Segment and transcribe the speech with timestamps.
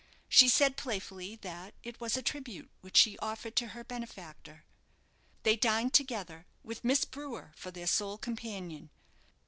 [0.27, 4.65] She said playfully that it was a tribute which she offered to her benefactor.
[5.43, 8.89] They dined together, with Miss Brewer for their sole companion.